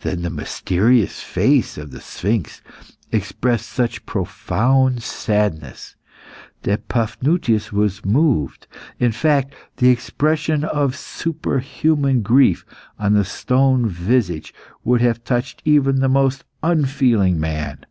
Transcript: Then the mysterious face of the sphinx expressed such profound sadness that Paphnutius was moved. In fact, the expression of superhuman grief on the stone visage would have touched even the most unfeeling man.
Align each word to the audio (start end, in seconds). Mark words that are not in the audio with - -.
Then 0.00 0.22
the 0.22 0.30
mysterious 0.30 1.20
face 1.20 1.76
of 1.76 1.90
the 1.90 2.00
sphinx 2.00 2.62
expressed 3.12 3.68
such 3.68 4.06
profound 4.06 5.02
sadness 5.02 5.96
that 6.62 6.88
Paphnutius 6.88 7.70
was 7.70 8.02
moved. 8.02 8.66
In 8.98 9.12
fact, 9.12 9.52
the 9.76 9.90
expression 9.90 10.64
of 10.64 10.96
superhuman 10.96 12.22
grief 12.22 12.64
on 12.98 13.12
the 13.12 13.24
stone 13.26 13.86
visage 13.86 14.54
would 14.82 15.02
have 15.02 15.24
touched 15.24 15.60
even 15.66 15.96
the 16.00 16.08
most 16.08 16.44
unfeeling 16.62 17.38
man. 17.38 17.84